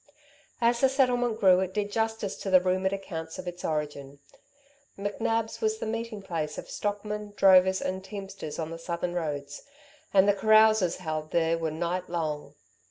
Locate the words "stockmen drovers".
6.71-7.81